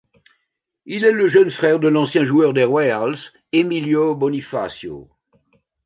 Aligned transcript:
Il 0.87 1.05
est 1.05 1.11
le 1.11 1.27
jeune 1.27 1.51
frère 1.51 1.79
de 1.79 1.87
l'ancien 1.87 2.23
joueur 2.23 2.53
des 2.53 2.63
Royals 2.63 3.19
Emilio 3.51 4.15
Bonifacio. 4.15 5.11